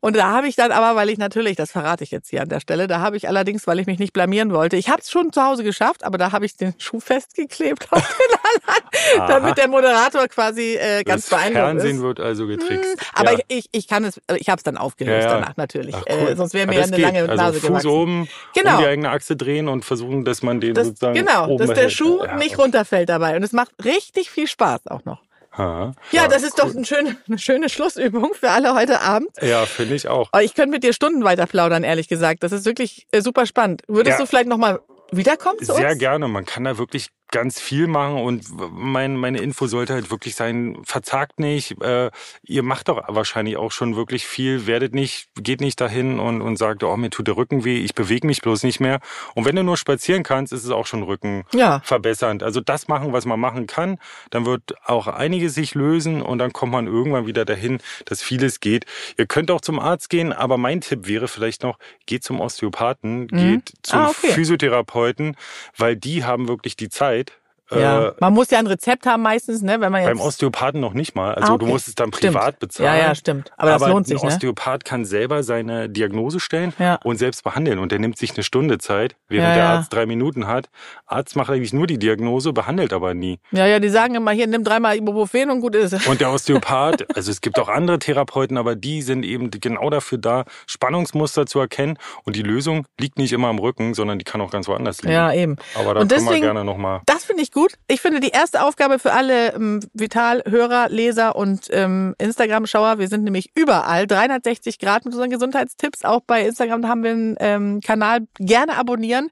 [0.00, 2.48] und da habe ich dann aber, weil ich natürlich, das verrate ich jetzt hier an
[2.50, 5.10] der Stelle, da habe ich allerdings, weil ich mich nicht blamieren wollte, ich habe es
[5.10, 9.56] schon zu Hause geschafft, aber da habe ich den Schuh festgeklebt auf den anderen, damit
[9.58, 12.02] der Moderator quasi äh, ganz das beeindruckt Fernsehen ist.
[12.02, 12.90] wird also getrickst.
[12.92, 13.38] Hm, Aber ja.
[13.48, 15.40] ich, ich, ich kann es, ich habe es dann aufgelöst Ja, ja.
[15.40, 15.94] danach natürlich.
[15.94, 16.28] Ach, cool.
[16.28, 17.04] äh, sonst wäre mir ja eine geht.
[17.04, 17.88] lange also Nase Fuß gewachsen.
[17.90, 18.74] oben, Genau.
[18.76, 21.74] um die eigene Achse drehen und versuchen, dass man den Das, sozusagen genau, dass der
[21.74, 21.92] behält.
[21.92, 23.36] Schuh Ja, nicht runterfällt dabei.
[23.36, 25.22] Und es macht richtig viel Spaß auch noch.
[25.52, 25.92] Aha.
[26.12, 29.28] Ja, das ist doch eine schöne, eine schöne Schlussübung für alle heute Abend.
[29.40, 30.30] Ja, finde ich auch.
[30.40, 32.42] Ich könnte mit dir Stunden weiter plaudern, ehrlich gesagt.
[32.42, 33.82] Das ist wirklich äh, super spannend.
[33.88, 34.24] Würdest Ja.
[34.24, 35.98] du vielleicht nochmal wiederkommen zu Sehr uns?
[35.98, 36.28] gerne.
[36.28, 40.78] Man kann da wirklich ganz viel machen und mein, meine Info sollte halt wirklich sein,
[40.84, 41.80] verzagt nicht.
[41.82, 42.10] Äh,
[42.42, 44.66] ihr macht doch wahrscheinlich auch schon wirklich viel.
[44.66, 47.94] Werdet nicht, geht nicht dahin und, und sagt, oh, mir tut der Rücken weh, ich
[47.94, 49.00] bewege mich bloß nicht mehr.
[49.34, 51.80] Und wenn du nur spazieren kannst, ist es auch schon Rücken Ja.
[51.84, 52.42] verbessernd.
[52.42, 53.98] Also das machen, was man machen kann,
[54.30, 58.60] dann wird auch einiges sich lösen und dann kommt man irgendwann wieder dahin, dass vieles
[58.60, 58.86] geht.
[59.16, 63.28] Ihr könnt auch zum Arzt gehen, aber mein Tipp wäre vielleicht noch, geht zum Osteopathen,
[63.28, 64.32] geht zum Ah, okay.
[64.32, 65.36] Physiotherapeuten,
[65.76, 67.27] weil die haben wirklich die Zeit.
[67.70, 68.08] Ja.
[68.08, 70.08] Äh, Man muss ja ein Rezept haben meistens, ne, wenn man jetzt.
[70.10, 71.34] beim Osteopathen noch nicht mal.
[71.34, 71.64] Also Ah, okay.
[71.64, 72.34] du musst es dann Stimmt.
[72.34, 72.98] privat bezahlen.
[72.98, 73.50] Ja, ja, stimmt.
[73.56, 74.32] Aber das lohnt sich, ein ne?
[74.34, 76.98] Osteopath kann selber seine Diagnose stellen Ja.
[77.04, 77.78] und selbst behandeln.
[77.78, 79.68] Und der nimmt sich eine Stunde Zeit, während Ja, der.
[79.68, 80.68] Arzt drei Minuten hat.
[81.06, 83.38] Arzt macht eigentlich nur die Diagnose, behandelt aber nie.
[83.52, 86.06] Ja, ja, die sagen immer hier, nimm dreimal Ibuprofen und gut ist es.
[86.06, 90.18] Und der Osteopath, also es gibt auch andere Therapeuten, aber die sind eben genau dafür
[90.18, 91.98] da, Spannungsmuster zu erkennen.
[92.24, 95.12] Und die Lösung liegt nicht immer am Rücken, sondern die kann auch ganz woanders liegen.
[95.14, 95.56] Ja, eben.
[95.74, 97.00] Aber da und können wir gerne nochmal.
[97.06, 97.57] Das finde ich gut.
[97.86, 103.24] Ich finde die erste Aufgabe für alle ähm, Vital-Hörer, Leser und ähm, Instagram-Schauer, wir sind
[103.24, 106.04] nämlich überall, 360 Grad mit unseren Gesundheitstipps.
[106.04, 109.30] Auch bei Instagram haben wir einen ähm, Kanal, gerne abonnieren,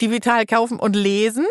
[0.00, 1.46] die Vital kaufen und lesen.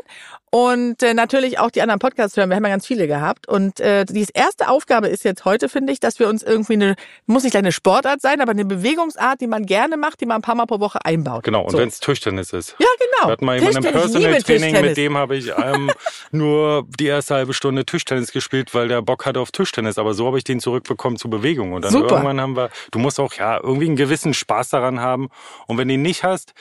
[0.52, 2.50] Und äh, natürlich auch die anderen Podcasts hören.
[2.50, 3.48] Wir haben ja ganz viele gehabt.
[3.48, 6.96] Und äh, die erste Aufgabe ist jetzt heute, finde ich, dass wir uns irgendwie eine,
[7.28, 10.38] muss nicht gleich eine Sportart sein, aber eine Bewegungsart, die man gerne macht, die man
[10.38, 11.44] ein paar Mal pro Woche einbaut.
[11.44, 11.78] Genau, und So.
[11.78, 12.76] wenn es Tischtennis ist.
[12.80, 13.28] Ja, genau.
[13.28, 15.92] Wir hatten mal jemanden im Personal Training, mit dem habe ich ähm,
[16.32, 20.00] nur die erste halbe Stunde Tischtennis gespielt, weil der Bock hatte auf Tischtennis.
[20.00, 21.74] Aber so habe ich den zurückbekommen zur Bewegung.
[21.74, 22.16] Und dann Super.
[22.16, 25.30] irgendwann haben wir, du musst auch ja irgendwie einen gewissen Spaß daran haben.
[25.68, 26.54] Und wenn du ihn nicht hast,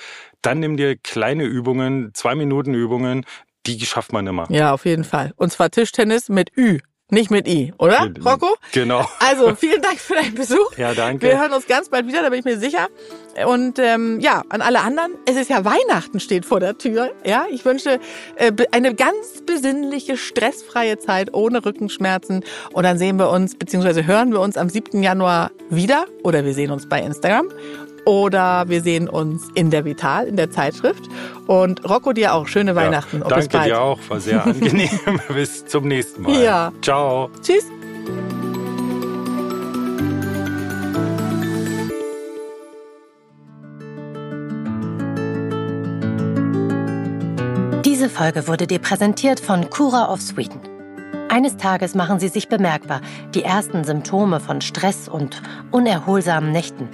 [0.42, 3.24] dann nimm dir kleine Übungen, zwei Minuten Übungen,
[3.76, 4.46] die schafft man immer.
[4.50, 5.32] Ja, auf jeden Fall.
[5.36, 6.78] Und zwar Tischtennis mit Ü,
[7.10, 8.54] nicht mit I, oder, Rocco?
[8.72, 9.08] Genau.
[9.20, 10.76] Also, vielen Dank für deinen Besuch.
[10.76, 11.26] Ja, danke.
[11.26, 12.88] Wir hören uns ganz bald wieder, da bin ich mir sicher.
[13.46, 17.12] Und ähm, ja, an alle anderen, es ist ja Weihnachten steht vor der Tür.
[17.24, 17.98] Ja, ich wünsche
[18.36, 22.44] äh, eine ganz besinnliche, stressfreie Zeit ohne Rückenschmerzen.
[22.72, 25.02] Und dann sehen wir uns, beziehungsweise hören wir uns am 7.
[25.02, 26.04] Januar wieder.
[26.24, 27.48] Oder wir sehen uns bei Instagram.
[28.04, 31.08] Oder wir sehen uns in der Vital, in der Zeitschrift.
[31.46, 33.18] Und Rocco, dir auch schöne Weihnachten.
[33.18, 33.66] Ja, bis danke bald.
[33.70, 34.88] dir auch, war sehr angenehm.
[35.28, 36.42] Bis zum nächsten Mal.
[36.42, 36.72] Ja.
[36.82, 37.30] Ciao.
[37.42, 37.64] Tschüss.
[47.84, 50.60] Diese Folge wurde dir präsentiert von Cura of Sweden.
[51.28, 53.00] Eines Tages machen sie sich bemerkbar,
[53.34, 56.88] die ersten Symptome von Stress und unerholsamen Nächten.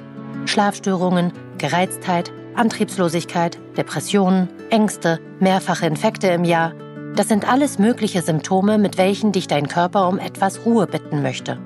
[0.47, 6.73] Schlafstörungen, Gereiztheit, Antriebslosigkeit, Depressionen, Ängste, mehrfache Infekte im Jahr.
[7.17, 11.59] Das sind alles mögliche Symptome, mit welchen dich dein Körper um etwas Ruhe bitten möchte.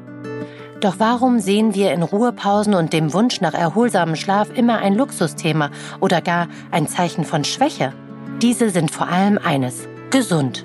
[0.80, 5.70] Doch warum sehen wir in Ruhepausen und dem Wunsch nach erholsamem Schlaf immer ein Luxusthema
[6.00, 7.92] oder gar ein Zeichen von Schwäche?
[8.40, 10.64] Diese sind vor allem eines, gesund.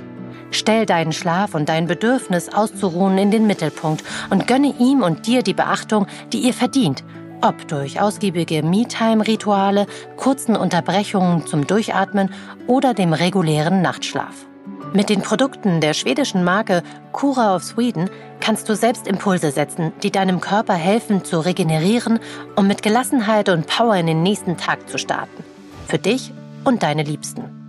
[0.52, 5.41] Stell deinen Schlaf und dein Bedürfnis auszuruhen in den Mittelpunkt und gönne ihm und dir
[5.41, 7.04] die Beachtung, die ihr verdient,
[7.44, 12.34] ob durch ausgiebige Me-Time-Rituale, kurzen Unterbrechungen zum Durchatmen
[12.68, 14.46] oder dem regulären Nachtschlaf.
[14.94, 20.12] Mit den Produkten der schwedischen Marke Cura of Sweden kannst du selbst Impulse setzen, die
[20.12, 22.20] deinem Körper helfen zu regenerieren
[22.56, 25.44] und mit Gelassenheit und Power in den nächsten Tag zu starten.
[25.88, 26.32] Für dich
[26.64, 27.60] und deine Liebsten.